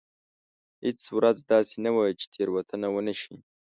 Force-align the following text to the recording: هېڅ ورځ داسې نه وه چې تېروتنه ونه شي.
هېڅ 0.85 1.01
ورځ 1.17 1.37
داسې 1.51 1.75
نه 1.85 1.91
وه 1.95 2.03
چې 2.19 2.25
تېروتنه 2.33 2.87
ونه 2.91 3.13
شي. 3.21 3.35